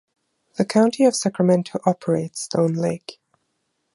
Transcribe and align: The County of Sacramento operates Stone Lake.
The 0.55 0.65
County 0.65 1.05
of 1.05 1.15
Sacramento 1.15 1.79
operates 1.85 2.41
Stone 2.41 2.73
Lake. 2.73 3.19